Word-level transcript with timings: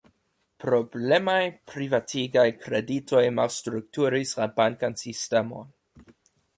Problemaj 0.61 1.41
privatigaj 1.73 2.47
kreditoj 2.65 3.23
malstrukturis 3.43 4.35
la 4.43 4.53
bankan 4.61 5.03
sistemon. 5.07 5.75